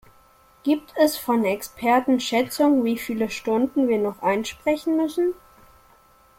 [0.63, 5.35] Gibt es von Experten Schätzungen, wie viele Stunden wir noch einsprechen müssen?